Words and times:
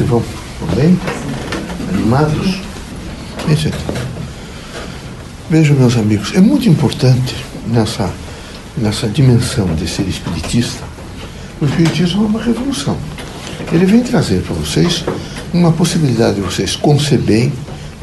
que 0.00 0.04
vão? 0.04 0.22
Bem? 0.74 0.98
Animados? 1.92 2.60
Esse 3.50 3.70
Vejam, 5.50 5.76
meus 5.76 5.96
amigos, 5.96 6.32
é 6.34 6.40
muito 6.40 6.68
importante 6.68 7.36
nessa, 7.66 8.10
nessa 8.78 9.06
dimensão 9.08 9.66
de 9.74 9.86
ser 9.86 10.08
espiritista. 10.08 10.82
O 11.60 11.66
espiritismo 11.66 12.24
é 12.24 12.26
uma 12.26 12.42
revolução. 12.42 12.96
Ele 13.70 13.84
vem 13.84 14.02
trazer 14.02 14.40
para 14.40 14.54
vocês 14.54 15.04
uma 15.52 15.70
possibilidade 15.72 16.36
de 16.36 16.40
vocês 16.40 16.76
conceberem, 16.76 17.52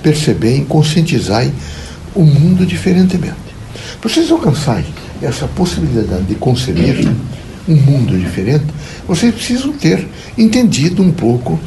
perceberem, 0.03 0.65
conscientizarem 0.65 1.51
o 2.13 2.21
mundo 2.21 2.63
diferentemente. 2.63 3.35
Para 3.99 4.09
vocês 4.09 4.29
alcançarem 4.29 4.85
essa 5.19 5.47
possibilidade 5.47 6.25
de 6.25 6.35
conceber 6.35 7.07
um 7.67 7.75
mundo 7.75 8.17
diferente, 8.17 8.65
vocês 9.07 9.33
precisam 9.33 9.71
ter 9.73 10.07
entendido 10.37 11.01
um 11.01 11.11
pouco 11.11 11.59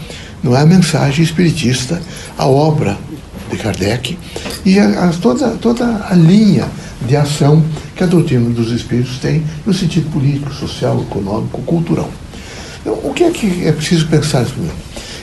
não 0.42 0.56
é, 0.56 0.62
a 0.62 0.66
mensagem 0.66 1.22
espiritista, 1.22 2.00
a 2.38 2.46
obra 2.46 2.96
de 3.50 3.56
Kardec 3.56 4.18
e 4.64 4.78
a, 4.78 5.08
a, 5.08 5.08
toda, 5.08 5.50
toda 5.50 6.06
a 6.08 6.14
linha 6.14 6.66
de 7.06 7.16
ação 7.16 7.64
que 7.94 8.02
a 8.02 8.06
doutrina 8.06 8.48
dos 8.50 8.70
espíritos 8.72 9.18
tem 9.18 9.42
no 9.66 9.74
sentido 9.74 10.10
político, 10.10 10.52
social, 10.52 11.00
econômico, 11.02 11.60
cultural. 11.62 12.10
Então, 12.80 12.94
o 13.02 13.12
que 13.12 13.24
é 13.24 13.30
que 13.30 13.66
é 13.66 13.72
preciso 13.72 14.06
pensar 14.06 14.44
primeiro? 14.46 14.74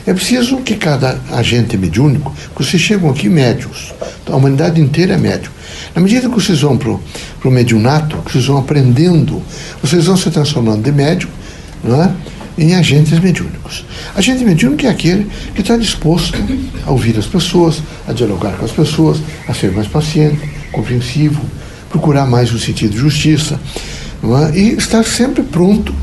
É 0.08 0.14
preciso 0.14 0.56
que 0.62 0.74
cada 0.74 1.20
agente 1.30 1.76
mediúnico, 1.76 2.34
vocês 2.56 2.82
chegam 2.82 3.10
aqui 3.10 3.28
médios, 3.28 3.92
a 4.26 4.34
humanidade 4.34 4.80
inteira 4.80 5.12
é 5.12 5.16
médio. 5.18 5.50
Na 5.94 6.00
medida 6.00 6.30
que 6.30 6.34
vocês 6.34 6.62
vão 6.62 6.78
para 6.78 6.88
o 6.90 7.50
mediunato, 7.50 8.16
que 8.22 8.32
vocês 8.32 8.46
vão 8.46 8.56
aprendendo, 8.56 9.42
vocês 9.82 10.06
vão 10.06 10.16
se 10.16 10.30
transformando 10.30 10.82
de 10.82 10.92
médium 10.92 11.28
não 11.84 12.02
é? 12.02 12.10
em 12.56 12.74
agentes 12.74 13.20
mediúnicos. 13.20 13.84
Agente 14.16 14.46
mediúnico 14.46 14.86
é 14.86 14.88
aquele 14.88 15.30
que 15.54 15.60
está 15.60 15.76
disposto 15.76 16.38
a 16.86 16.90
ouvir 16.90 17.18
as 17.18 17.26
pessoas, 17.26 17.82
a 18.08 18.14
dialogar 18.14 18.56
com 18.56 18.64
as 18.64 18.72
pessoas, 18.72 19.18
a 19.46 19.52
ser 19.52 19.72
mais 19.72 19.88
paciente, 19.88 20.40
compreensivo, 20.72 21.42
procurar 21.90 22.24
mais 22.24 22.50
o 22.50 22.58
sentido 22.58 22.92
de 22.92 22.98
justiça 22.98 23.60
é? 24.24 24.58
e 24.58 24.74
estar 24.74 25.04
sempre 25.04 25.42
pronto, 25.42 25.94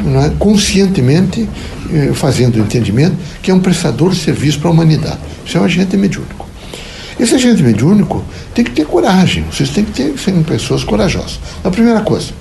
é? 0.00 0.30
conscientemente, 0.38 1.48
eh, 1.92 2.12
fazendo 2.14 2.56
o 2.56 2.60
entendimento 2.60 3.16
que 3.42 3.50
é 3.50 3.54
um 3.54 3.60
prestador 3.60 4.10
de 4.10 4.18
serviço 4.18 4.58
para 4.58 4.68
a 4.68 4.72
humanidade. 4.72 5.18
Isso 5.46 5.56
é 5.56 5.60
um 5.60 5.64
agente 5.64 5.96
mediúnico. 5.96 6.48
Esse 7.18 7.36
agente 7.36 7.62
mediúnico 7.62 8.24
tem 8.54 8.64
que 8.64 8.72
ter 8.72 8.84
coragem, 8.86 9.44
vocês 9.50 9.70
têm 9.70 9.84
que 9.84 9.92
ter, 9.92 10.18
ser 10.18 10.32
pessoas 10.44 10.82
corajosas. 10.82 11.38
A 11.62 11.70
primeira 11.70 12.00
coisa, 12.00 12.32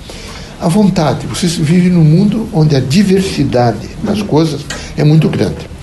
a 0.60 0.68
vontade. 0.68 1.28
Vocês 1.28 1.54
vivem 1.56 1.92
num 1.92 2.04
mundo 2.04 2.50
onde 2.54 2.76
a 2.76 2.80
diversidade 2.80 3.88
das 4.02 4.22
coisas 4.22 4.62
é 4.98 5.04
muito 5.04 5.30
grande. 5.30 5.74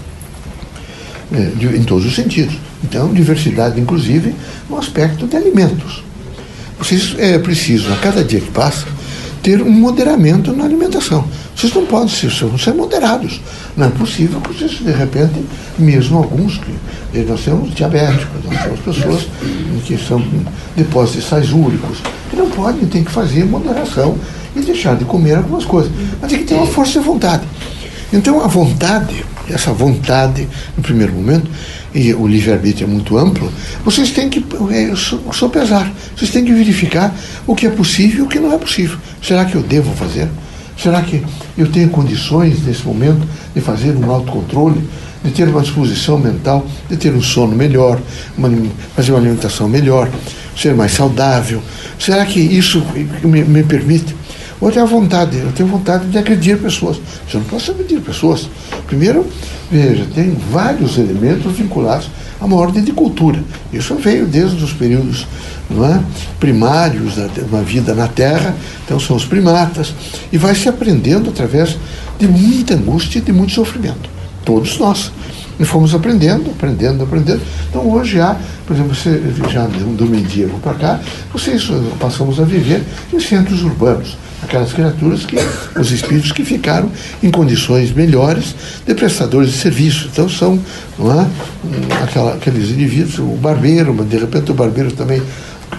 De, 1.57 1.67
em 1.77 1.85
todos 1.85 2.05
os 2.07 2.17
sentidos. 2.17 2.57
Então, 2.83 3.13
diversidade, 3.13 3.79
inclusive, 3.81 4.35
no 4.69 4.77
aspecto 4.77 5.29
de 5.29 5.37
alimentos. 5.37 6.03
Vocês 6.77 7.15
é 7.19 7.39
preciso, 7.39 7.93
a 7.93 7.97
cada 7.97 8.25
dia 8.25 8.41
que 8.41 8.51
passa, 8.51 8.87
ter 9.43 9.63
um 9.63 9.71
moderamento 9.71 10.53
na 10.53 10.65
alimentação. 10.65 11.25
Vocês 11.61 11.75
não 11.75 11.85
podem 11.85 12.09
ser, 12.09 12.31
ser 12.31 12.73
moderados. 12.73 13.39
Não 13.77 13.87
é 13.87 13.91
possível 13.91 14.41
que 14.41 14.55
vocês, 14.55 14.79
de 14.79 14.93
repente, 14.93 15.45
mesmo 15.79 16.17
alguns, 16.17 16.57
que 16.57 17.19
nós 17.29 17.43
temos 17.43 17.75
diabéticos, 17.75 18.45
nós 18.47 18.63
temos 18.63 18.81
pessoas 18.81 19.27
que 19.85 19.99
são 19.99 20.25
depósitos 20.75 21.23
de 21.23 21.29
sais 21.29 21.53
úricos, 21.53 21.99
que 22.31 22.37
não 22.37 22.49
podem, 22.49 22.87
tem 22.87 23.05
que 23.05 23.11
fazer 23.11 23.45
moderação 23.45 24.17
e 24.57 24.61
deixar 24.61 24.97
de 24.97 25.05
comer 25.05 25.35
algumas 25.35 25.67
coisas. 25.67 25.93
Mas 26.19 26.31
tem 26.31 26.39
que 26.39 26.47
ter 26.47 26.55
uma 26.55 26.67
força 26.67 26.99
de 26.99 27.05
vontade. 27.05 27.43
Então, 28.11 28.43
a 28.43 28.47
vontade, 28.47 29.23
essa 29.47 29.71
vontade, 29.71 30.49
no 30.79 30.83
primeiro 30.83 31.13
momento, 31.13 31.47
e 31.95 32.15
o 32.15 32.27
livre-arbítrio 32.27 32.87
é 32.87 32.89
muito 32.89 33.19
amplo, 33.19 33.53
vocês 33.85 34.09
têm 34.13 34.31
que 34.31 34.43
é, 34.71 34.97
sopesar, 35.31 35.93
vocês 36.17 36.31
têm 36.31 36.43
que 36.43 36.55
verificar 36.55 37.15
o 37.47 37.55
que 37.55 37.67
é 37.67 37.71
possível 37.71 38.21
e 38.21 38.23
o 38.23 38.29
que 38.29 38.39
não 38.39 38.51
é 38.51 38.57
possível. 38.57 38.97
Será 39.23 39.45
que 39.45 39.57
eu 39.57 39.63
devo 39.63 39.95
fazer? 39.95 40.27
Será 40.83 41.03
que 41.03 41.23
eu 41.59 41.71
tenho 41.71 41.91
condições, 41.91 42.65
nesse 42.65 42.87
momento, 42.87 43.27
de 43.55 43.61
fazer 43.61 43.95
um 43.97 44.11
autocontrole, 44.11 44.83
de 45.23 45.31
ter 45.31 45.47
uma 45.47 45.61
disposição 45.61 46.19
mental, 46.19 46.67
de 46.89 46.97
ter 46.97 47.13
um 47.13 47.21
sono 47.21 47.55
melhor, 47.55 48.01
uma, 48.37 48.51
fazer 48.97 49.13
uma 49.13 49.19
alimentação 49.19 49.69
melhor, 49.69 50.09
ser 50.57 50.75
mais 50.75 50.93
saudável? 50.93 51.63
Será 51.99 52.25
que 52.25 52.41
isso 52.41 52.83
me, 53.23 53.45
me 53.45 53.63
permite? 53.63 54.17
Outra 54.59 54.81
é 54.81 54.83
a 54.83 54.87
vontade. 54.87 55.37
Eu 55.37 55.53
tenho 55.53 55.69
vontade 55.69 56.07
de 56.07 56.17
agredir 56.17 56.59
pessoas. 56.59 56.99
Eu 57.33 57.41
não 57.41 57.47
posso 57.47 57.71
agredir 57.71 58.01
pessoas. 58.01 58.49
Primeiro, 58.87 59.27
veja, 59.71 60.07
tem 60.15 60.35
vários 60.51 60.97
elementos 60.97 61.53
vinculados 61.57 62.11
a 62.41 62.45
uma 62.45 62.57
ordem 62.57 62.83
de 62.83 62.93
cultura. 62.93 63.43
Isso 63.73 63.95
veio 63.97 64.27
desde 64.27 64.63
os 64.65 64.73
períodos 64.73 65.27
é, 65.71 66.01
primários 66.39 67.17
da 67.17 67.61
vida 67.61 67.95
na 67.95 68.09
Terra, 68.09 68.57
então 68.85 68.99
são 68.99 69.17
os 69.17 69.25
primatas, 69.25 69.95
e 70.33 70.39
vai 70.39 70.55
se 70.55 70.69
aprendendo 70.69 71.31
através 71.31 71.77
de 72.19 72.27
muita 72.27 72.75
angústia 72.75 73.19
e 73.19 73.23
de 73.23 73.33
muito 73.33 73.53
sofrimento. 73.53 74.09
Todos 74.45 74.79
nós. 74.79 75.13
E 75.59 75.65
fomos 75.65 75.95
aprendendo, 75.95 76.51
aprendendo, 76.51 77.05
aprendendo. 77.05 77.43
Então 77.69 77.87
hoje 77.91 78.19
há, 78.19 78.35
por 78.67 78.73
exemplo, 78.75 78.95
você 78.95 79.21
já 79.51 79.67
do 79.67 80.07
medievo 80.07 80.59
para 80.61 80.73
cá, 80.73 81.01
vocês 81.31 81.71
passamos 81.99 82.41
a 82.41 82.45
viver 82.45 82.83
em 83.13 83.21
centros 83.21 83.63
urbanos 83.63 84.17
aquelas 84.43 84.73
criaturas 84.73 85.25
que 85.25 85.37
os 85.79 85.91
espíritos 85.91 86.33
que 86.33 86.45
ficaram 86.45 86.91
em 87.23 87.31
condições 87.31 87.93
melhores 87.93 88.55
de 88.87 88.95
prestadores 88.95 89.51
de 89.51 89.59
serviço. 89.59 90.09
Então 90.13 90.29
são 90.29 90.59
é, 90.99 92.03
Aquela, 92.03 92.35
aqueles 92.35 92.71
indivíduos, 92.71 93.19
o 93.19 93.37
barbeiro, 93.37 93.95
mas 93.95 94.09
de 94.09 94.19
repente 94.19 94.51
o 94.51 94.55
barbeiro 94.55 94.91
também 94.93 95.23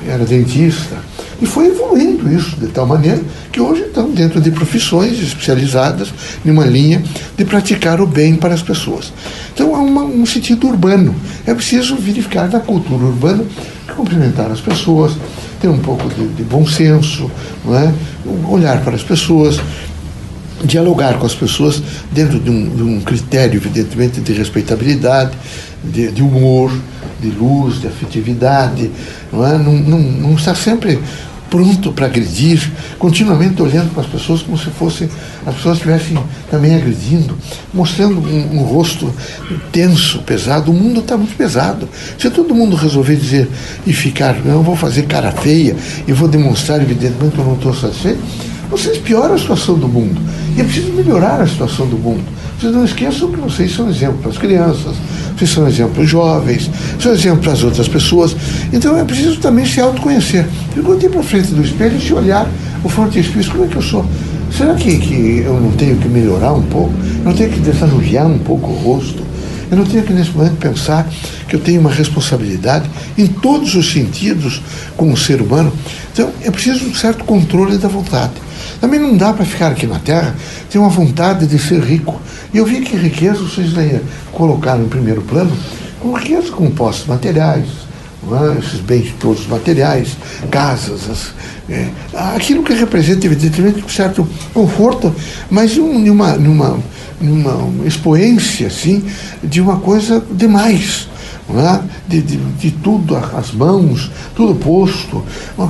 era 0.08 0.26
dentista. 0.26 0.96
E 1.42 1.46
foi 1.46 1.68
evoluindo 1.68 2.32
isso 2.32 2.56
de 2.58 2.68
tal 2.68 2.86
maneira 2.86 3.20
que 3.52 3.60
hoje 3.60 3.82
estão 3.82 4.12
dentro 4.12 4.40
de 4.40 4.52
profissões 4.52 5.20
especializadas 5.20 6.14
em 6.46 6.52
uma 6.52 6.66
linha 6.66 7.04
de 7.36 7.44
praticar 7.44 8.00
o 8.00 8.06
bem 8.06 8.36
para 8.36 8.54
as 8.54 8.62
pessoas. 8.62 9.12
Então 9.54 9.76
há 9.76 9.80
uma, 9.80 10.04
um 10.04 10.26
sentido 10.26 10.68
urbano. 10.68 11.16
É 11.46 11.54
preciso 11.54 11.96
verificar 11.96 12.48
na 12.48 12.60
cultura 12.60 13.06
urbana 13.06 13.44
cumprimentar 13.96 14.52
as 14.52 14.62
pessoas, 14.62 15.14
ter 15.62 15.70
um 15.70 15.78
pouco 15.78 16.10
de, 16.10 16.28
de 16.30 16.44
bom 16.44 16.66
senso, 16.66 17.30
não 17.64 17.78
é? 17.78 17.94
olhar 18.50 18.82
para 18.84 18.96
as 18.96 19.04
pessoas, 19.04 19.60
dialogar 20.64 21.18
com 21.20 21.26
as 21.26 21.36
pessoas 21.36 21.82
dentro 22.12 22.40
de 22.40 22.50
um, 22.50 22.76
de 22.76 22.84
um 22.84 23.02
critério, 23.02 23.58
evidentemente, 23.58 24.20
de 24.20 24.34
respeitabilidade, 24.34 25.32
de, 25.84 26.12
de, 26.12 26.22
humor, 26.22 26.72
de 27.20 27.30
luz, 27.30 27.80
de 27.80 27.88
afetividade, 27.88 28.90
não, 29.32 29.46
é? 29.46 29.58
não, 29.58 29.74
não, 29.74 30.00
não 30.00 30.34
estar 30.34 30.56
sempre 30.56 31.00
pronto 31.52 31.92
para 31.92 32.06
agredir, 32.06 32.72
continuamente 32.98 33.62
olhando 33.62 33.94
para 33.94 34.02
as 34.02 34.10
pessoas 34.10 34.42
como 34.42 34.58
se 34.58 34.70
fossem 34.70 35.10
as 35.46 35.56
pessoas 35.56 35.78
estivessem 35.78 36.18
também 36.50 36.76
agredindo, 36.76 37.38
mostrando 37.74 38.20
um, 38.20 38.60
um 38.60 38.64
rosto 38.64 39.14
tenso, 39.72 40.20
pesado. 40.20 40.72
O 40.72 40.74
mundo 40.74 41.02
está 41.02 41.18
muito 41.18 41.36
pesado. 41.36 41.90
Se 42.18 42.30
todo 42.30 42.56
mundo 42.56 42.76
resolver 42.76 43.16
dizer 43.16 43.50
e 43.86 43.92
ficar, 43.92 44.38
eu 44.46 44.64
vou 44.64 44.76
fazer 44.76 45.04
cara 45.04 45.32
feia 45.32 45.76
e 46.08 46.14
vou 46.14 46.28
demonstrar 46.28 46.82
evidentemente 46.82 47.36
que 47.36 47.40
eu 47.40 47.46
não 47.46 47.56
estou 47.56 47.74
satisfeito, 47.74 48.22
vocês 48.70 48.98
pioram 49.00 49.36
a 49.36 49.38
situação 49.38 49.78
do 49.78 49.88
mundo. 49.88 50.22
E 50.56 50.62
é 50.62 50.64
preciso 50.64 50.94
melhorar 50.94 51.42
a 51.42 51.48
situação 51.48 51.86
do 51.88 51.98
mundo. 51.98 52.24
Vocês 52.58 52.74
não 52.74 52.86
esqueçam 52.86 53.32
que 53.32 53.40
vocês 53.40 53.74
são 53.74 53.90
exemplo 53.90 54.20
para 54.20 54.30
as 54.30 54.38
crianças, 54.38 54.96
vocês 55.42 55.50
são 55.50 55.68
exemplo 55.68 55.94
para 55.94 56.04
os 56.04 56.10
jovens, 56.10 56.70
são 57.00 57.12
exemplo 57.12 57.42
para 57.42 57.54
as 57.54 57.64
outras 57.64 57.88
pessoas. 57.88 58.36
Então 58.72 58.98
é 58.98 59.04
preciso 59.04 59.40
também 59.40 59.66
se 59.66 59.80
autoconhecer. 59.80 60.46
Pergunte 60.74 61.10
para 61.10 61.24
frente 61.24 61.54
do 61.54 61.64
espelho 61.64 61.98
e 61.98 62.02
se 62.02 62.14
olhar 62.14 62.48
o 62.84 62.90
frontispício, 62.90 63.52
como 63.52 63.66
é 63.66 63.68
que 63.68 63.76
eu 63.76 63.82
sou? 63.82 64.06
Será 64.56 64.76
que, 64.76 64.98
que 64.98 65.40
eu 65.46 65.60
não 65.60 65.72
tenho 65.72 65.98
que 65.98 66.08
melhorar 66.08 66.54
um 66.54 66.62
pouco? 66.64 66.94
Não 67.24 67.34
tenho 67.34 67.50
que 67.50 67.60
desanuviar 67.60 68.28
um 68.28 68.38
pouco 68.38 68.70
o 68.70 68.76
rosto? 68.76 69.24
Eu 69.72 69.78
não 69.78 69.86
tenho 69.86 70.04
que, 70.04 70.14
nesse 70.14 70.32
momento, 70.32 70.58
pensar 70.58 71.08
que 71.52 71.58
eu 71.58 71.60
tenho 71.60 71.82
uma 71.82 71.92
responsabilidade 71.92 72.90
em 73.18 73.28
todos 73.28 73.76
os 73.76 73.92
sentidos 73.92 74.62
como 74.96 75.18
ser 75.18 75.42
humano? 75.42 75.74
Então, 76.14 76.32
é 76.42 76.50
preciso 76.50 76.86
um 76.86 76.94
certo 76.94 77.26
controle 77.26 77.78
da 77.78 77.90
vontade. 77.90 78.32
Também 78.80 78.98
não 78.98 79.18
dá 79.18 79.34
para 79.34 79.44
ficar 79.44 79.68
aqui 79.68 79.86
na 79.86 80.00
Terra, 80.00 80.34
ter 80.70 80.78
uma 80.78 80.88
vontade 80.88 81.46
de 81.46 81.60
ser 81.60 81.84
rico. 81.84 82.22
E 82.54 82.58
eu 82.58 82.66
vi 82.66 82.80
que 82.80 82.96
riqueza 82.96 83.40
vocês 83.40 83.74
colocaram 84.32 84.84
em 84.84 84.88
primeiro 84.88 85.22
plano, 85.24 85.52
com 86.00 86.14
riqueza 86.14 86.54
com 86.54 86.72
postos 86.72 87.06
materiais, 87.06 87.66
é? 88.24 88.60
esses 88.60 88.80
bens 88.80 89.14
todos 89.20 89.46
materiais, 89.46 90.16
casas, 90.50 91.10
as, 91.10 91.34
é, 91.70 91.90
aquilo 92.34 92.64
que 92.64 92.74
representa, 92.74 93.26
evidentemente, 93.26 93.84
um 93.84 93.90
certo 93.90 94.26
conforto, 94.54 95.14
mas 95.50 95.76
numa, 95.76 96.38
numa, 96.38 96.80
numa 97.20 97.86
expoência 97.86 98.68
assim, 98.68 99.04
de 99.44 99.60
uma 99.60 99.80
coisa 99.80 100.24
demais. 100.32 101.11
É? 101.60 101.82
De, 102.08 102.22
de, 102.22 102.38
de, 102.38 102.72
tudo, 102.72 103.16
as 103.16 103.52
mãos, 103.52 104.10
tudo 104.36 104.56
posto, 104.56 105.24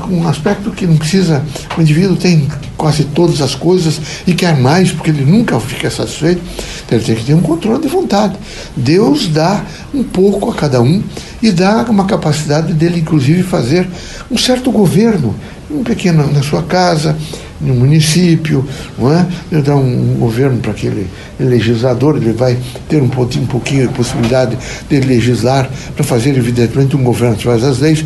um 0.09 0.27
aspecto 0.27 0.71
que 0.71 0.85
não 0.85 0.97
precisa, 0.97 1.43
o 1.77 1.81
indivíduo 1.81 2.15
tem 2.15 2.47
quase 2.77 3.05
todas 3.05 3.41
as 3.41 3.55
coisas 3.55 3.99
e 4.27 4.33
quer 4.33 4.57
mais, 4.57 4.91
porque 4.91 5.09
ele 5.09 5.25
nunca 5.25 5.59
fica 5.59 5.89
satisfeito. 5.89 6.41
Então 6.85 6.97
ele 6.97 7.05
tem 7.05 7.15
que 7.15 7.25
ter 7.25 7.33
um 7.33 7.41
controle 7.41 7.81
de 7.81 7.87
vontade. 7.87 8.35
Deus 8.75 9.27
dá 9.27 9.63
um 9.93 10.03
pouco 10.03 10.49
a 10.49 10.53
cada 10.53 10.81
um 10.81 11.01
e 11.41 11.51
dá 11.51 11.83
uma 11.89 12.05
capacidade 12.05 12.73
dele, 12.73 12.99
inclusive, 12.99 13.43
fazer 13.43 13.87
um 14.29 14.37
certo 14.37 14.71
governo, 14.71 15.35
um 15.69 15.83
pequeno 15.83 16.31
na 16.31 16.43
sua 16.43 16.63
casa, 16.63 17.17
no 17.61 17.75
município, 17.75 18.65
não 18.97 19.13
é? 19.13 19.25
Ele 19.51 19.61
dá 19.61 19.75
um, 19.75 20.15
governo 20.19 20.59
para 20.59 20.71
aquele 20.71 21.07
legislador, 21.39 22.17
ele 22.17 22.33
vai 22.33 22.57
ter 22.89 23.01
um 23.01 23.09
pouquinho, 23.09 23.43
um 23.43 23.47
pouquinho 23.47 23.87
de 23.87 23.93
possibilidade 23.93 24.57
de 24.89 24.99
legislar 24.99 25.69
para 25.95 26.03
fazer, 26.03 26.35
evidentemente, 26.37 26.95
um 26.95 27.03
governo 27.03 27.35
através 27.35 27.61
das 27.61 27.79
leis. 27.79 28.03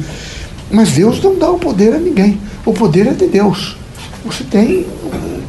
Mas 0.72 0.92
Deus 0.92 1.22
não 1.24 1.38
dá 1.38 1.50
o 1.50 1.58
poder 1.58 1.94
a 1.94 2.00
ninguém. 2.00 2.38
O 2.66 2.74
poder 2.74 3.08
é 3.08 3.14
de 3.14 3.28
Deus. 3.28 3.78
Você 4.26 4.44
tem 4.44 4.80
uh, 4.80 5.42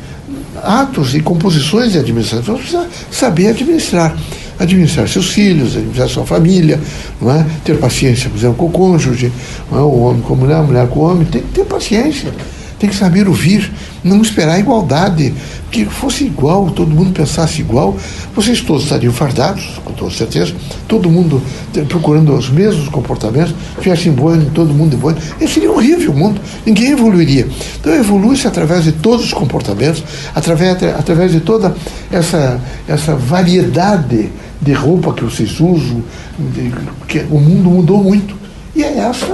atos 0.63 1.15
e 1.15 1.21
composições 1.21 1.93
de 1.93 1.99
administração, 1.99 2.57
você 2.57 2.63
precisa 2.63 2.87
saber 3.11 3.49
administrar. 3.49 4.17
Administrar 4.59 5.07
seus 5.07 5.29
filhos, 5.31 5.77
administrar 5.77 6.09
sua 6.09 6.25
família, 6.25 6.81
não 7.21 7.31
é? 7.31 7.45
ter 7.63 7.77
paciência, 7.79 8.31
por 8.31 8.39
exemplo, 8.39 8.57
com 8.57 8.67
o 8.67 8.71
cônjuge, 8.71 9.31
é? 9.71 9.75
o 9.75 10.01
homem 10.01 10.23
com 10.23 10.33
a 10.33 10.37
mulher, 10.37 10.57
a 10.57 10.63
mulher 10.63 10.89
com 10.89 11.01
o 11.01 11.03
homem, 11.03 11.27
tem 11.27 11.43
que 11.43 11.49
ter 11.49 11.65
paciência 11.65 12.33
tem 12.79 12.91
que 12.91 12.97
saber 12.97 13.29
ouvir, 13.29 13.73
não 14.05 14.21
esperar 14.23 14.59
igualdade. 14.59 15.35
Que 15.71 15.85
fosse 15.85 16.25
igual, 16.25 16.71
todo 16.71 16.91
mundo 16.91 17.13
pensasse 17.13 17.61
igual, 17.61 17.97
vocês 18.35 18.61
todos 18.61 18.85
estariam 18.85 19.13
fardados, 19.13 19.81
com 19.85 19.93
toda 19.93 20.11
certeza, 20.11 20.55
todo 20.87 21.11
mundo 21.11 21.43
procurando 21.89 22.33
os 22.35 22.49
mesmos 22.49 22.89
comportamentos, 22.89 23.55
tivessem 23.81 24.13
boa, 24.13 24.39
todo 24.55 24.73
mundo 24.73 24.97
boa. 24.97 25.17
E 25.41 25.49
seria 25.49 25.71
horrível 25.71 26.13
o 26.13 26.17
mundo, 26.17 26.41
ninguém 26.65 26.93
evoluiria. 26.93 27.49
Então 27.81 27.93
evolui-se 27.93 28.47
através 28.47 28.85
de 28.85 28.93
todos 28.93 29.27
os 29.27 29.33
comportamentos, 29.35 30.03
através, 30.35 30.83
através 30.83 31.33
de 31.33 31.41
toda 31.41 31.75
essa, 32.11 32.61
essa 32.89 33.15
variedade 33.17 34.31
de 34.61 34.73
roupa 34.73 35.13
que 35.13 35.25
vocês 35.25 35.61
usam, 35.61 36.03
de, 36.39 36.73
que 37.09 37.27
o 37.31 37.39
mundo 37.41 37.69
mudou 37.71 38.03
muito. 38.03 38.37
E 38.75 38.83
é 38.83 38.99
essa 38.99 39.27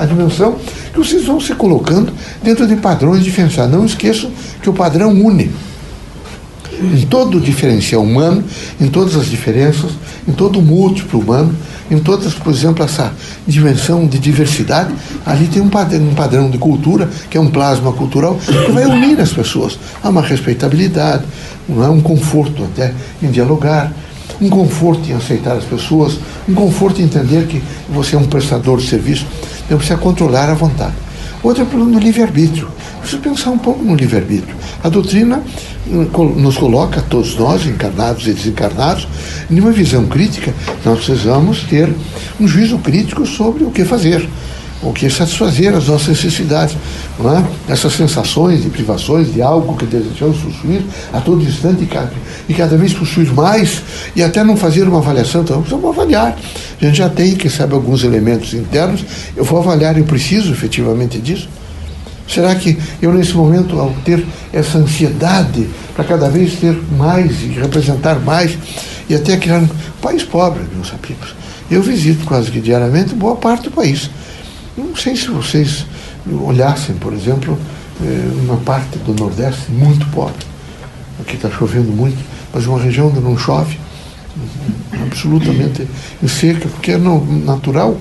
a 0.00 0.06
dimensão 0.06 0.56
vocês 0.96 1.24
vão 1.24 1.40
se 1.40 1.54
colocando 1.54 2.12
dentro 2.42 2.66
de 2.66 2.76
padrões 2.76 3.24
diferenciados. 3.24 3.72
Não 3.72 3.84
esqueçam 3.84 4.30
que 4.62 4.68
o 4.68 4.72
padrão 4.72 5.12
une. 5.12 5.50
Em 6.78 7.06
todo 7.06 7.38
o 7.38 7.40
diferencial 7.40 8.02
humano, 8.02 8.44
em 8.80 8.88
todas 8.88 9.16
as 9.16 9.26
diferenças, 9.26 9.92
em 10.28 10.32
todo 10.32 10.58
o 10.58 10.62
múltiplo 10.62 11.20
humano, 11.20 11.54
em 11.90 11.98
todas, 11.98 12.34
por 12.34 12.52
exemplo, 12.52 12.84
essa 12.84 13.12
dimensão 13.46 14.06
de 14.06 14.18
diversidade, 14.18 14.92
ali 15.24 15.46
tem 15.46 15.62
um 15.62 15.68
padrão, 15.68 16.00
um 16.00 16.14
padrão 16.14 16.50
de 16.50 16.58
cultura, 16.58 17.08
que 17.30 17.38
é 17.38 17.40
um 17.40 17.48
plasma 17.48 17.92
cultural, 17.92 18.36
que 18.66 18.72
vai 18.72 18.84
unir 18.84 19.20
as 19.20 19.32
pessoas. 19.32 19.78
Há 20.02 20.08
uma 20.08 20.22
respeitabilidade, 20.22 21.24
não 21.68 21.84
é 21.84 21.88
um 21.88 22.00
conforto 22.00 22.64
até 22.64 22.92
em 23.22 23.30
dialogar, 23.30 23.92
um 24.40 24.48
conforto 24.48 25.08
em 25.08 25.14
aceitar 25.14 25.56
as 25.56 25.64
pessoas, 25.64 26.18
um 26.48 26.54
conforto 26.54 27.00
em 27.00 27.04
entender 27.04 27.46
que 27.46 27.62
você 27.88 28.16
é 28.16 28.18
um 28.18 28.26
prestador 28.26 28.78
de 28.78 28.86
serviço, 28.86 29.26
então 29.64 29.78
precisa 29.78 29.98
controlar 29.98 30.48
a 30.50 30.54
vontade. 30.54 30.94
Outro 31.42 31.62
é 31.62 31.64
o 31.64 31.68
problema 31.68 31.98
do 31.98 32.04
livre-arbítrio. 32.04 32.68
Preciso 33.00 33.22
pensar 33.22 33.50
um 33.50 33.58
pouco 33.58 33.84
no 33.84 33.94
livre-arbítrio. 33.94 34.54
A 34.82 34.88
doutrina 34.88 35.42
hum, 35.86 36.08
nos 36.36 36.56
coloca, 36.56 37.00
todos 37.02 37.36
nós, 37.36 37.64
encarnados 37.66 38.26
e 38.26 38.32
desencarnados, 38.32 39.06
em 39.50 39.60
uma 39.60 39.70
visão 39.70 40.06
crítica, 40.06 40.52
nós 40.84 41.04
precisamos 41.04 41.62
ter 41.62 41.88
um 42.40 42.48
juízo 42.48 42.78
crítico 42.78 43.24
sobre 43.24 43.64
o 43.64 43.70
que 43.70 43.84
fazer 43.84 44.28
o 44.88 44.92
que 44.92 45.10
satisfazer 45.10 45.74
as 45.74 45.88
nossas 45.88 46.08
necessidades. 46.08 46.76
Não 47.18 47.36
é? 47.36 47.44
Essas 47.68 47.92
sensações 47.94 48.62
de 48.62 48.70
privações 48.70 49.32
de 49.32 49.42
algo 49.42 49.76
que 49.76 49.84
desejamos 49.84 50.38
possuir 50.38 50.82
a 51.12 51.20
todo 51.20 51.42
instante 51.42 51.82
e 51.82 51.86
cada, 51.86 52.12
e 52.48 52.54
cada 52.54 52.76
vez 52.76 52.92
possuir 52.92 53.32
mais 53.32 53.82
e 54.14 54.22
até 54.22 54.44
não 54.44 54.56
fazer 54.56 54.88
uma 54.88 54.98
avaliação, 54.98 55.42
então 55.42 55.60
precisamos 55.60 55.90
avaliar. 55.90 56.36
A 56.80 56.84
gente 56.84 56.98
já 56.98 57.08
tem, 57.08 57.34
quem 57.34 57.50
sabe, 57.50 57.74
alguns 57.74 58.04
elementos 58.04 58.54
internos, 58.54 59.04
eu 59.36 59.44
vou 59.44 59.58
avaliar, 59.58 59.98
eu 59.98 60.04
preciso 60.04 60.52
efetivamente 60.52 61.18
disso. 61.18 61.48
Será 62.28 62.54
que 62.54 62.76
eu, 63.00 63.12
nesse 63.12 63.34
momento, 63.34 63.78
ao 63.78 63.90
ter 64.04 64.24
essa 64.52 64.78
ansiedade 64.78 65.68
para 65.94 66.04
cada 66.04 66.28
vez 66.28 66.54
ter 66.54 66.76
mais 66.98 67.42
e 67.42 67.46
representar 67.46 68.18
mais 68.18 68.58
e 69.08 69.14
até 69.14 69.36
criar 69.36 69.58
um 69.58 69.68
país 70.02 70.24
pobre, 70.24 70.62
meus 70.74 70.92
amigos? 70.92 71.34
Eu 71.70 71.82
visito 71.82 72.24
quase 72.24 72.50
que 72.50 72.60
diariamente 72.60 73.14
boa 73.14 73.36
parte 73.36 73.64
do 73.64 73.70
país. 73.70 74.10
Não 74.76 74.94
sei 74.94 75.16
se 75.16 75.28
vocês 75.28 75.86
olhassem, 76.44 76.94
por 76.96 77.14
exemplo, 77.14 77.58
eh, 78.02 78.28
uma 78.42 78.58
parte 78.58 78.98
do 78.98 79.14
Nordeste 79.14 79.70
muito 79.70 80.06
pobre. 80.10 80.44
Aqui 81.20 81.36
está 81.36 81.50
chovendo 81.50 81.90
muito, 81.90 82.18
mas 82.52 82.66
uma 82.66 82.78
região 82.78 83.08
onde 83.08 83.20
não 83.20 83.38
chove, 83.38 83.78
absolutamente 85.02 85.88
em 86.22 86.28
seca, 86.28 86.68
porque 86.68 86.92
é 86.92 86.98
natural. 86.98 87.96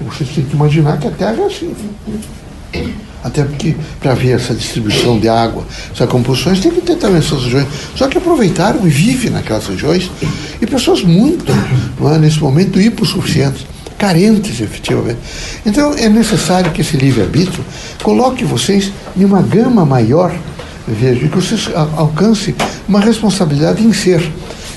Vocês 0.00 0.28
têm 0.30 0.44
que 0.44 0.54
imaginar 0.54 0.98
que 0.98 1.08
a 1.08 1.10
terra 1.10 1.40
é 1.40 1.46
assim. 1.46 1.74
Até 3.24 3.42
porque, 3.44 3.74
para 3.98 4.14
ver 4.14 4.32
essa 4.32 4.54
distribuição 4.54 5.18
de 5.18 5.28
água, 5.28 5.66
essas 5.92 6.08
composições, 6.08 6.60
tem 6.60 6.70
que 6.70 6.82
ter 6.82 6.96
também 6.96 7.18
essas 7.18 7.42
regiões. 7.42 7.66
Só 7.96 8.06
que 8.06 8.18
aproveitaram 8.18 8.86
e 8.86 8.90
vivem 8.90 9.30
naquelas 9.30 9.66
regiões, 9.66 10.10
e 10.60 10.66
pessoas 10.66 11.02
muito, 11.02 11.50
é, 11.50 12.18
nesse 12.18 12.38
momento, 12.38 12.78
hipossuficientes 12.78 13.66
carentes, 13.98 14.60
efetivamente. 14.60 15.18
Então, 15.66 15.92
é 15.94 16.08
necessário 16.08 16.70
que 16.70 16.80
esse 16.80 16.96
livre-arbítrio 16.96 17.64
coloque 18.02 18.44
vocês 18.44 18.92
em 19.16 19.24
uma 19.24 19.42
gama 19.42 19.84
maior, 19.84 20.32
veja, 20.86 21.28
que 21.28 21.36
vocês 21.36 21.68
alcancem 21.74 22.54
uma 22.88 23.00
responsabilidade 23.00 23.82
em 23.82 23.92
ser. 23.92 24.22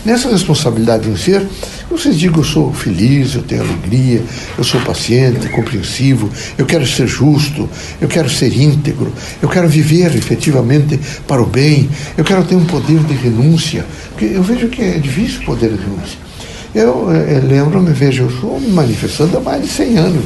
Nessa 0.03 0.29
responsabilidade 0.29 1.07
em 1.07 1.15
ser, 1.15 1.47
vocês 1.91 2.17
digam: 2.17 2.39
eu 2.39 2.43
sou 2.43 2.73
feliz, 2.73 3.35
eu 3.35 3.43
tenho 3.43 3.61
alegria, 3.61 4.23
eu 4.57 4.63
sou 4.63 4.81
paciente, 4.81 5.47
compreensivo, 5.49 6.27
eu 6.57 6.65
quero 6.65 6.87
ser 6.87 7.05
justo, 7.05 7.69
eu 7.99 8.07
quero 8.07 8.27
ser 8.27 8.51
íntegro, 8.57 9.13
eu 9.41 9.47
quero 9.47 9.69
viver 9.69 10.15
efetivamente 10.15 10.99
para 11.27 11.41
o 11.41 11.45
bem, 11.45 11.87
eu 12.17 12.23
quero 12.23 12.43
ter 12.43 12.55
um 12.55 12.65
poder 12.65 12.99
de 13.03 13.13
renúncia, 13.13 13.85
porque 14.09 14.25
eu 14.25 14.41
vejo 14.41 14.69
que 14.69 14.81
é 14.81 14.97
difícil 14.97 15.41
o 15.41 15.45
poder 15.45 15.69
de 15.69 15.83
renúncia. 15.83 16.30
Eu, 16.73 17.11
eu 17.11 17.11
eh, 17.11 17.39
lembro-me, 17.39 17.91
vejo, 17.91 18.23
eu 18.23 18.29
sou 18.39 18.59
me 18.59 18.69
manifestando 18.69 19.37
há 19.37 19.41
mais 19.41 19.61
de 19.63 19.67
100 19.67 19.97
anos. 19.97 20.25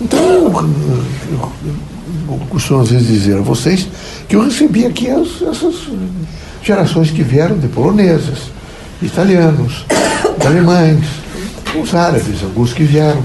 Então, 0.00 0.18
eu, 0.18 0.50
eu, 0.50 1.52
eu 2.28 2.40
costumo 2.48 2.80
às 2.80 2.90
vezes 2.90 3.06
dizer 3.06 3.36
a 3.36 3.42
vocês 3.42 3.86
que 4.28 4.36
eu 4.36 4.44
recebi 4.44 4.86
aqui 4.86 5.10
as, 5.10 5.42
essas 5.42 5.74
gerações 6.62 7.10
que 7.10 7.22
vieram 7.22 7.58
de 7.58 7.68
poloneses, 7.68 8.50
italianos, 9.02 9.84
alemães, 10.44 11.04
os 11.80 11.94
árabes, 11.94 12.42
alguns 12.42 12.72
que 12.72 12.84
vieram. 12.84 13.22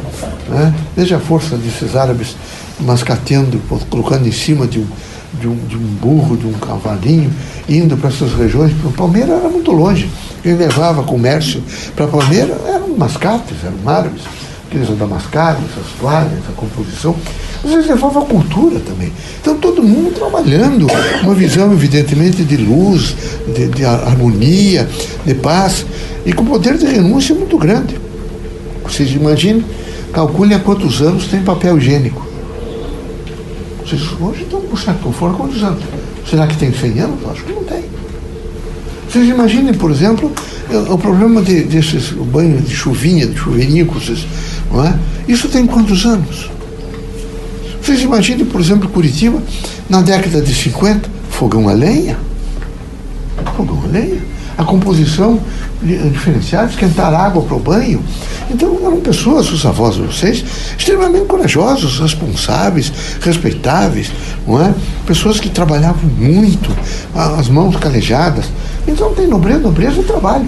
Né? 0.50 0.74
Veja 0.96 1.18
a 1.18 1.20
força 1.20 1.56
desses 1.56 1.96
árabes 1.96 2.36
mascateando, 2.80 3.60
colocando 3.90 4.28
em 4.28 4.32
cima 4.32 4.68
de 4.68 4.80
um, 4.80 4.88
de 5.34 5.48
um, 5.48 5.56
de 5.68 5.76
um 5.76 5.88
burro, 6.02 6.36
de 6.36 6.48
um 6.48 6.54
cavalinho, 6.54 7.32
indo 7.68 7.96
para 7.98 8.10
essas 8.10 8.34
regiões. 8.34 8.72
O 8.84 8.92
Palmeira 8.92 9.34
era 9.34 9.50
muito 9.50 9.72
longe. 9.72 10.10
Quem 10.42 10.56
levava 10.56 11.04
comércio 11.04 11.62
para 11.96 12.08
Palmeira 12.08 12.58
eram 12.68 12.90
mascates, 12.98 13.58
eram 13.64 13.78
árabes, 13.86 14.22
aqueles 14.68 14.90
damascados, 14.98 15.64
essas 15.72 15.92
toalhas, 16.00 16.40
a 16.48 16.54
composição. 16.54 17.16
Mas 17.64 17.74
eles 17.74 17.88
levavam 17.88 18.24
a 18.24 18.26
cultura 18.26 18.80
também. 18.80 19.12
Então 19.42 19.56
todo 19.58 19.84
mundo 19.84 20.14
trabalhando, 20.14 20.88
uma 21.24 21.34
visão 21.34 21.72
evidentemente 21.74 22.44
de 22.44 22.58
luz, 22.58 23.16
de, 23.54 23.68
de 23.68 23.86
harmonia, 23.86 24.88
de 25.26 25.34
paz, 25.36 25.86
e 26.26 26.32
com 26.32 26.46
poder 26.46 26.78
de 26.78 26.86
renúncia 26.86 27.36
muito 27.36 27.58
grande. 27.58 27.98
Vocês 28.84 29.12
imaginem, 29.12 29.64
calculem 30.14 30.56
há 30.56 30.60
quantos 30.60 31.02
anos 31.02 31.28
tem 31.28 31.44
papel 31.44 31.78
higiênico. 31.78 32.29
Vocês 33.90 34.04
hoje 34.22 34.44
estão 34.44 34.62
com 34.62 34.94
conforto, 35.02 35.36
quantos 35.36 35.64
anos? 35.64 35.84
Será 36.30 36.46
que 36.46 36.56
tem 36.58 36.72
100 36.72 37.00
anos? 37.00 37.18
Acho 37.28 37.44
que 37.44 37.52
não 37.52 37.64
tem. 37.64 37.84
Vocês 39.10 39.28
imaginem, 39.28 39.74
por 39.74 39.90
exemplo, 39.90 40.32
o 40.92 40.98
problema 41.00 41.42
de, 41.42 41.64
desses 41.64 42.12
banhos 42.12 42.68
de 42.68 42.76
chuvinha, 42.76 43.26
de 43.26 43.36
chuveirinhos, 43.36 44.28
não 44.72 44.86
é? 44.86 44.96
Isso 45.28 45.50
tem 45.50 45.66
quantos 45.66 46.06
anos? 46.06 46.52
Vocês 47.82 48.02
imaginem, 48.02 48.46
por 48.46 48.62
exemplo, 48.62 48.88
Curitiba, 48.90 49.42
na 49.90 50.04
década 50.04 50.40
de 50.40 50.54
50, 50.54 51.10
fogão 51.32 51.68
a 51.68 51.74
lenha. 51.74 52.16
Fogão 53.58 53.82
a 53.86 53.88
lenha. 53.88 54.22
A 54.56 54.64
composição 54.64 55.40
diferenciada, 55.82 56.70
esquentar 56.70 57.14
água 57.14 57.42
para 57.42 57.56
o 57.56 57.60
banho. 57.60 58.04
Então 58.50 58.78
eram 58.86 59.00
pessoas, 59.00 59.52
os 59.52 59.66
avós 59.66 59.96
de 59.96 60.02
vocês, 60.02 60.44
extremamente 60.78 61.26
corajosos, 61.26 62.00
responsáveis, 62.00 62.92
respeitáveis, 63.22 64.12
não 64.46 64.62
é? 64.62 64.74
Pessoas 65.06 65.40
que 65.40 65.50
trabalhavam 65.50 66.10
muito, 66.18 66.70
as 67.16 67.48
mãos 67.48 67.76
calejadas. 67.78 68.46
Então 68.88 69.14
tem 69.14 69.28
nobreza, 69.28 69.60
nobreza 69.60 70.02
é 70.02 70.04
trabalho. 70.04 70.48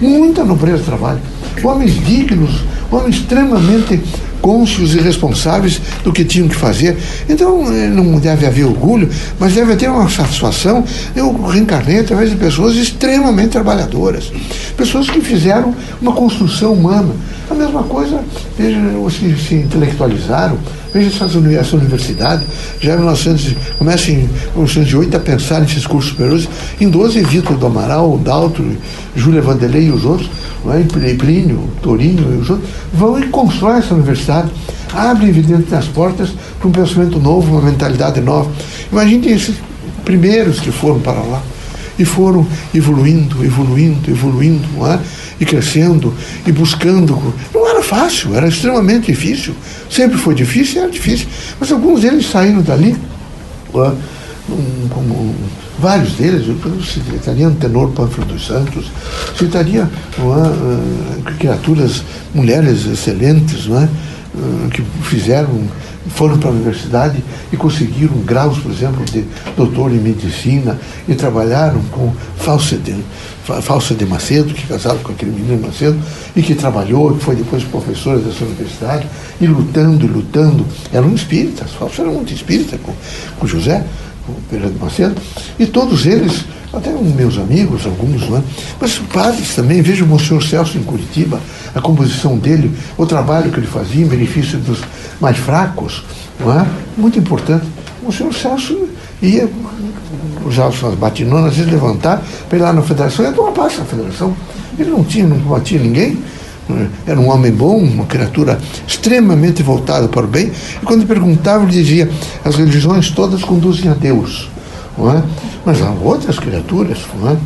Muita 0.00 0.44
nobreza 0.44 0.78
de 0.78 0.84
trabalho. 0.84 1.20
Homens 1.62 1.94
dignos, 2.04 2.62
homens 2.90 3.16
extremamente 3.16 4.02
cônscios 4.42 4.94
e 4.94 4.98
responsáveis 4.98 5.80
do 6.04 6.12
que 6.12 6.24
tinham 6.24 6.48
que 6.48 6.56
fazer. 6.56 6.98
Então, 7.28 7.64
eh, 7.72 7.88
não 7.88 8.18
deve 8.18 8.44
haver 8.44 8.66
orgulho, 8.66 9.08
mas 9.38 9.54
deve 9.54 9.76
ter 9.76 9.88
uma 9.88 10.10
satisfação. 10.10 10.84
Eu 11.14 11.32
reencarnei 11.44 12.00
através 12.00 12.30
de 12.30 12.36
pessoas 12.36 12.74
extremamente 12.74 13.50
trabalhadoras, 13.50 14.30
pessoas 14.76 15.08
que 15.08 15.20
fizeram 15.20 15.74
uma 16.00 16.12
construção 16.12 16.72
humana. 16.72 17.14
A 17.48 17.54
mesma 17.54 17.84
coisa, 17.84 18.20
veja, 18.58 18.78
que 19.18 19.48
se 19.48 19.54
intelectualizaram, 19.54 20.58
veja 20.92 21.24
essa 21.58 21.76
universidade, 21.76 22.44
já 22.80 22.94
em 22.94 22.98
1900, 22.98 23.56
começa 23.78 24.10
em 24.10 24.28
1908 24.54 25.16
a 25.16 25.20
pensar 25.20 25.60
nesses 25.60 25.86
cursos 25.86 26.10
superiores, 26.10 26.48
em 26.80 26.88
12, 26.88 27.22
Vitor 27.22 27.56
do 27.56 27.66
Amaral, 27.66 28.18
Daltro, 28.18 28.64
Júlia 29.16 29.40
Vanderlei 29.40 29.86
e 29.86 29.90
os 29.90 30.04
outros, 30.04 30.30
é? 30.66 31.14
Plínio, 31.14 31.68
Torinho 31.82 32.34
e 32.34 32.42
os 32.42 32.50
outros, 32.50 32.68
vão 32.92 33.18
e 33.18 33.26
constroem 33.28 33.78
essa 33.78 33.94
universidade, 33.94 34.50
abrem 34.92 35.30
evidentemente 35.30 35.74
as 35.74 35.86
portas 35.86 36.30
para 36.58 36.68
um 36.68 36.72
pensamento 36.72 37.18
novo, 37.18 37.52
uma 37.52 37.62
mentalidade 37.62 38.20
nova. 38.20 38.50
Imagine 38.90 39.32
esses 39.32 39.56
primeiros 40.04 40.60
que 40.60 40.70
foram 40.70 41.00
para 41.00 41.20
lá 41.20 41.42
e 41.98 42.04
foram 42.04 42.46
evoluindo, 42.74 43.44
evoluindo, 43.44 44.10
evoluindo, 44.10 44.86
é? 44.86 44.98
e 45.40 45.44
crescendo 45.44 46.12
e 46.46 46.52
buscando. 46.52 47.34
Não 47.54 47.68
era 47.68 47.82
fácil, 47.82 48.34
era 48.34 48.48
extremamente 48.48 49.06
difícil. 49.06 49.54
Sempre 49.90 50.18
foi 50.18 50.34
difícil, 50.34 50.82
era 50.82 50.90
difícil. 50.90 51.26
Mas 51.58 51.70
alguns 51.70 52.02
deles 52.02 52.26
saíram 52.30 52.62
dali, 52.62 52.96
é? 53.74 53.92
como 54.90 55.34
vários 55.78 56.12
deles, 56.12 56.46
eu 56.46 56.82
citaria 56.82 57.46
Antenor 57.46 57.90
Panfilo 57.90 58.26
dos 58.26 58.46
Santos, 58.46 58.90
citaria 59.36 59.88
é? 60.18 61.32
criaturas, 61.38 62.02
mulheres 62.34 62.86
excelentes, 62.86 63.66
não 63.66 63.82
é? 63.82 63.88
Que 64.72 64.82
fizeram 65.02 65.68
foram 66.08 66.38
para 66.38 66.48
a 66.48 66.52
universidade 66.52 67.22
e 67.52 67.56
conseguiram 67.56 68.16
graus, 68.18 68.58
por 68.58 68.72
exemplo, 68.72 69.04
de 69.04 69.24
doutor 69.56 69.92
em 69.92 69.98
medicina 69.98 70.78
e 71.06 71.14
trabalharam 71.14 71.80
com 71.90 72.12
Falsa 72.36 72.76
de, 73.94 74.04
Macedo, 74.06 74.52
que 74.52 74.66
casaram 74.66 74.98
com 74.98 75.12
aquele 75.12 75.32
menino 75.32 75.66
Macedo, 75.66 75.98
e 76.34 76.42
que 76.42 76.54
trabalhou, 76.54 77.14
que 77.14 77.24
foi 77.24 77.36
depois 77.36 77.62
professora 77.64 78.18
dessa 78.18 78.44
universidade, 78.44 79.06
e 79.40 79.46
lutando, 79.46 80.06
lutando. 80.06 80.66
Eram 80.92 81.14
espíritas, 81.14 81.70
Falsa 81.72 82.02
era 82.02 82.10
muito 82.10 82.32
espírita 82.32 82.78
com, 82.78 82.92
com 83.38 83.46
José, 83.46 83.84
com 84.26 84.34
Pedro 84.50 84.70
de 84.70 84.78
Macedo, 84.78 85.20
e 85.58 85.66
todos 85.66 86.06
eles 86.06 86.44
até 86.72 86.90
meus 86.90 87.36
amigos, 87.38 87.84
alguns, 87.84 88.28
não 88.28 88.38
é? 88.38 88.42
mas 88.80 88.98
padres 88.98 89.54
também, 89.54 89.82
vejo 89.82 90.04
o 90.04 90.08
Monsenhor 90.08 90.42
Celso 90.42 90.78
em 90.78 90.82
Curitiba, 90.82 91.38
a 91.74 91.80
composição 91.80 92.38
dele, 92.38 92.74
o 92.96 93.04
trabalho 93.04 93.50
que 93.50 93.58
ele 93.58 93.66
fazia 93.66 94.04
em 94.04 94.08
benefício 94.08 94.58
dos 94.58 94.80
mais 95.20 95.36
fracos, 95.36 96.02
não 96.40 96.58
é? 96.58 96.66
muito 96.96 97.18
importante. 97.18 97.66
O 98.00 98.06
Monsenhor 98.06 98.32
Celso 98.32 98.88
ia 99.20 99.48
usar 100.46 100.72
suas 100.72 100.94
batinonas, 100.94 101.50
às 101.50 101.56
vezes 101.56 101.70
levantar 101.70 102.22
para 102.48 102.58
ir 102.58 102.62
lá 102.62 102.72
na 102.72 102.82
federação, 102.82 103.24
ia 103.24 103.32
tomar 103.32 103.52
parte 103.52 103.78
na 103.78 103.84
federação. 103.84 104.34
Ele 104.78 104.90
não 104.90 105.04
tinha, 105.04 105.26
não 105.26 105.36
batia 105.36 105.78
ninguém, 105.78 106.18
era 107.06 107.20
um 107.20 107.28
homem 107.28 107.52
bom, 107.52 107.76
uma 107.76 108.06
criatura 108.06 108.58
extremamente 108.86 109.62
voltada 109.62 110.08
para 110.08 110.24
o 110.24 110.28
bem. 110.28 110.50
E 110.82 110.86
quando 110.86 111.06
perguntava, 111.06 111.64
ele 111.64 111.72
dizia: 111.72 112.08
as 112.44 112.56
religiões 112.56 113.10
todas 113.10 113.42
conduzem 113.42 113.90
a 113.90 113.94
Deus 113.94 114.48
é? 114.98 115.22
mas 115.64 115.80
há 115.82 115.90
outras 115.90 116.38
criaturas. 116.38 116.98
É? 117.26 117.36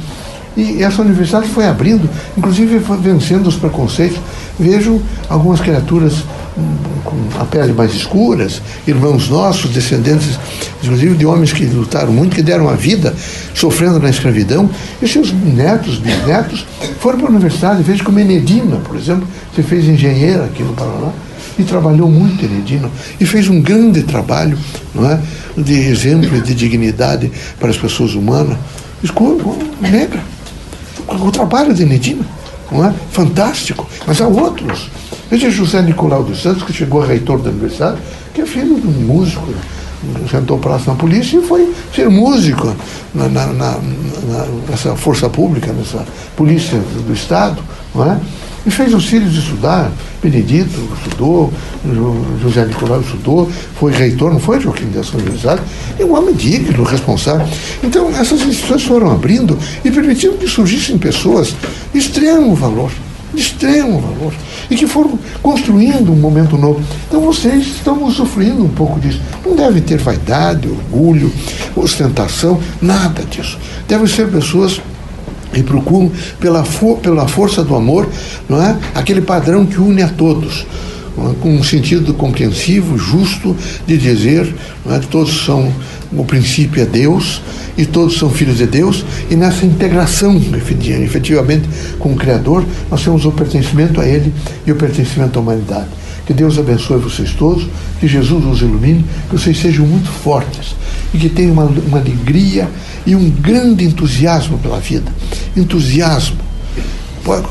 E 0.56 0.82
essa 0.82 1.02
universidade 1.02 1.48
foi 1.48 1.66
abrindo, 1.66 2.08
inclusive 2.36 2.78
vencendo 3.00 3.46
os 3.46 3.56
preconceitos. 3.56 4.18
Vejo 4.58 5.02
algumas 5.28 5.60
criaturas 5.60 6.24
com 7.04 7.16
a 7.40 7.44
pele 7.44 7.72
mais 7.72 7.94
escuras, 7.94 8.62
irmãos 8.86 9.28
nossos, 9.28 9.70
descendentes, 9.70 10.38
inclusive 10.82 11.14
de 11.14 11.26
homens 11.26 11.52
que 11.52 11.64
lutaram 11.66 12.12
muito, 12.12 12.34
que 12.34 12.42
deram 12.42 12.68
a 12.68 12.74
vida 12.74 13.14
sofrendo 13.54 14.00
na 14.00 14.10
escravidão, 14.10 14.68
e 15.00 15.06
seus 15.06 15.32
netos, 15.32 15.98
bisnetos, 15.98 16.66
foram 17.00 17.18
para 17.18 17.28
a 17.28 17.30
universidade. 17.30 17.82
Vejo 17.82 18.04
como 18.04 18.18
Enedina, 18.18 18.76
por 18.76 18.96
exemplo, 18.96 19.26
você 19.54 19.62
fez 19.62 19.86
engenheira 19.86 20.44
aqui 20.44 20.62
no 20.62 20.72
Paraná, 20.72 21.12
e 21.58 21.62
trabalhou 21.62 22.10
muito 22.10 22.44
Enedina, 22.44 22.90
e 23.20 23.26
fez 23.26 23.48
um 23.48 23.60
grande 23.60 24.02
trabalho, 24.02 24.58
não 24.94 25.10
é? 25.10 25.20
de 25.56 25.72
exemplo 25.72 26.40
de 26.40 26.54
dignidade 26.54 27.32
para 27.58 27.70
as 27.70 27.78
pessoas 27.78 28.14
humanas. 28.14 28.58
Escura, 29.02 29.44
negra. 29.80 30.20
O 31.08 31.30
trabalho 31.30 31.72
de 31.72 31.84
Nedina, 31.84 32.24
não 32.70 32.84
é? 32.84 32.92
Fantástico. 33.10 33.88
Mas 34.06 34.20
há 34.20 34.26
outros. 34.26 34.90
Veja 35.30 35.50
José 35.50 35.82
Nicolau 35.82 36.22
dos 36.22 36.40
Santos, 36.40 36.62
que 36.62 36.72
chegou 36.72 37.02
a 37.02 37.06
reitor 37.06 37.40
da 37.40 37.50
universidade, 37.50 37.98
que 38.32 38.42
é 38.42 38.46
filho 38.46 38.80
de 38.80 38.86
um 38.86 38.92
músico, 38.92 39.52
sentou 40.30 40.58
praça 40.58 40.92
na 40.92 40.96
polícia 40.96 41.38
e 41.38 41.42
foi 41.42 41.72
ser 41.94 42.08
músico 42.08 42.72
na, 43.12 43.28
na, 43.28 43.46
na, 43.46 43.78
nessa 44.68 44.94
força 44.94 45.28
pública, 45.28 45.72
nessa 45.72 46.04
polícia 46.36 46.78
do 46.78 47.12
Estado, 47.12 47.60
não 47.94 48.12
é? 48.12 48.20
E 48.64 48.70
fez 48.70 48.92
os 48.92 49.06
filhos 49.06 49.36
estudar. 49.36 49.90
Benedito 50.22 50.88
estudou, 50.96 51.52
José 52.42 52.64
Nicolau 52.64 53.00
estudou, 53.00 53.48
foi 53.78 53.92
reitor, 53.92 54.32
não 54.32 54.40
foi, 54.40 54.60
Joaquim, 54.60 54.86
dessa 54.86 55.16
universidade. 55.16 55.60
E 55.98 56.02
um 56.02 56.16
homem 56.16 56.34
digno, 56.34 56.82
responsável. 56.82 57.46
Então, 57.82 58.08
essas 58.10 58.40
instituições 58.42 58.82
foram 58.82 59.12
abrindo 59.12 59.56
e 59.84 59.90
permitindo 59.90 60.36
que 60.36 60.48
surgissem 60.48 60.98
pessoas 60.98 61.54
de 61.92 61.98
extremo 61.98 62.56
valor 62.56 62.90
de 63.36 63.42
extremo 63.42 64.00
valor 64.00 64.32
e 64.70 64.74
que 64.74 64.86
foram 64.86 65.18
construindo 65.42 66.10
um 66.10 66.16
momento 66.16 66.56
novo. 66.56 66.82
Então 67.06 67.20
vocês 67.20 67.66
estão 67.66 68.02
usufruindo 68.04 68.64
um 68.64 68.68
pouco 68.68 68.98
disso. 68.98 69.20
Não 69.44 69.54
devem 69.54 69.82
ter 69.82 69.98
vaidade, 69.98 70.68
orgulho, 70.68 71.30
ostentação, 71.76 72.58
nada 72.80 73.22
disso. 73.24 73.58
Devem 73.86 74.06
ser 74.06 74.28
pessoas 74.28 74.80
e 75.54 75.62
procuram 75.62 76.10
pela, 76.40 76.64
pela 77.02 77.28
força 77.28 77.62
do 77.62 77.74
amor, 77.76 78.08
não 78.48 78.62
é? 78.62 78.76
Aquele 78.94 79.20
padrão 79.20 79.64
que 79.64 79.78
une 79.78 80.02
a 80.02 80.08
todos, 80.08 80.66
é? 81.18 81.34
com 81.40 81.54
um 81.54 81.62
sentido 81.62 82.12
compreensivo, 82.14 82.98
justo 82.98 83.56
de 83.86 83.96
dizer, 83.96 84.52
é? 84.90 84.98
que 84.98 85.06
todos 85.06 85.44
são 85.44 85.72
o 86.12 86.24
princípio 86.24 86.82
é 86.82 86.86
Deus 86.86 87.40
e 87.76 87.84
todos 87.84 88.18
são 88.18 88.30
filhos 88.30 88.58
de 88.58 88.66
Deus 88.66 89.04
e 89.30 89.36
nessa 89.36 89.64
integração 89.64 90.40
efetivamente 90.54 91.68
com 91.98 92.12
o 92.12 92.16
Criador 92.16 92.64
nós 92.90 93.02
temos 93.02 93.24
o 93.24 93.32
pertencimento 93.32 94.00
a 94.00 94.06
Ele 94.06 94.32
e 94.66 94.72
o 94.72 94.76
pertencimento 94.76 95.38
à 95.38 95.42
humanidade. 95.42 95.88
Que 96.26 96.34
Deus 96.34 96.58
abençoe 96.58 96.98
vocês 96.98 97.32
todos, 97.32 97.68
que 98.00 98.08
Jesus 98.08 98.44
os 98.44 98.60
ilumine, 98.60 99.04
que 99.30 99.38
vocês 99.38 99.56
sejam 99.58 99.86
muito 99.86 100.10
fortes 100.10 100.74
e 101.14 101.18
que 101.18 101.28
tenham 101.28 101.52
uma, 101.52 101.64
uma 101.64 101.98
alegria 101.98 102.68
e 103.06 103.14
um 103.14 103.30
grande 103.30 103.84
entusiasmo 103.84 104.58
pela 104.58 104.80
vida. 104.80 105.10
Entusiasmo. 105.56 106.38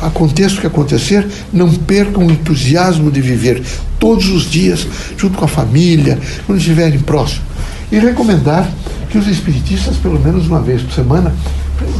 Aconteça 0.01 0.55
o 0.55 0.61
que 0.61 0.67
acontecer, 0.67 1.25
não 1.51 1.69
percam 1.69 2.25
o 2.25 2.31
entusiasmo 2.31 3.11
de 3.11 3.21
viver 3.21 3.61
todos 3.99 4.29
os 4.29 4.49
dias, 4.49 4.87
junto 5.17 5.37
com 5.37 5.45
a 5.45 5.49
família, 5.49 6.19
quando 6.45 6.59
estiverem 6.59 6.99
próximos. 6.99 7.54
E 7.91 7.99
recomendar 7.99 8.69
que 9.09 9.17
os 9.17 9.27
espiritistas, 9.27 9.97
pelo 9.97 10.19
menos 10.19 10.47
uma 10.47 10.61
vez 10.61 10.81
por 10.81 10.91
semana, 10.93 11.33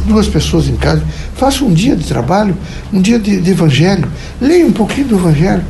duas 0.06 0.26
pessoas 0.26 0.68
em 0.68 0.76
casa, 0.76 1.02
façam 1.36 1.68
um 1.68 1.72
dia 1.72 1.94
de 1.94 2.04
trabalho, 2.04 2.56
um 2.92 3.00
dia 3.00 3.18
de, 3.18 3.40
de 3.40 3.50
evangelho, 3.50 4.08
leiam 4.40 4.68
um 4.68 4.72
pouquinho 4.72 5.08
do 5.08 5.16
evangelho, 5.16 5.62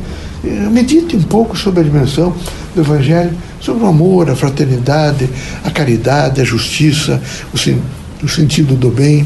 eh, 0.43 0.49
medite 0.71 1.15
um 1.15 1.21
pouco 1.21 1.57
sobre 1.57 1.81
a 1.81 1.83
dimensão 1.83 2.33
do 2.73 2.81
evangelho 2.81 3.31
sobre 3.59 3.83
o 3.83 3.87
amor, 3.87 4.29
a 4.29 4.35
fraternidade, 4.35 5.29
a 5.63 5.71
caridade, 5.71 6.41
a 6.41 6.43
justiça, 6.43 7.21
o, 7.53 7.57
sen 7.57 7.81
o 8.23 8.27
sentido 8.27 8.75
do 8.75 8.89
bem, 8.89 9.25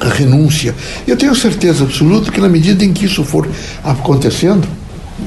a 0.00 0.08
renúncia. 0.08 0.74
Eu 1.06 1.16
tenho 1.16 1.34
certeza 1.34 1.84
absoluta 1.84 2.30
que 2.30 2.40
na 2.40 2.48
medida 2.48 2.84
em 2.84 2.92
que 2.92 3.06
isso 3.06 3.24
for 3.24 3.48
acontecendo, 3.82 4.66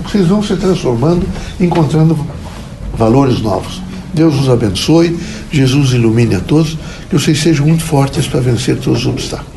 vocês 0.03 0.27
vão 0.27 0.43
se 0.43 0.55
transformando, 0.55 1.25
encontrando 1.59 2.17
valores 2.97 3.41
novos. 3.41 3.81
Deus 4.13 4.35
os 4.35 4.49
abençoe, 4.49 5.17
Jesus 5.51 5.93
ilumine 5.93 6.35
a 6.35 6.39
todos, 6.39 6.77
que 7.09 7.17
vocês 7.17 7.39
sejam 7.39 7.65
muito 7.65 7.83
fortes 7.83 8.27
para 8.27 8.39
vencer 8.39 8.77
todos 8.77 9.01
os 9.01 9.07
obstáculos. 9.07 9.56